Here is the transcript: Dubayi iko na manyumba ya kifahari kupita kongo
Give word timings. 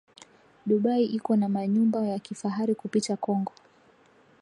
Dubayi 0.67 1.05
iko 1.17 1.31
na 1.39 1.47
manyumba 1.53 1.99
ya 2.09 2.17
kifahari 2.25 2.73
kupita 2.79 3.13
kongo 3.25 3.53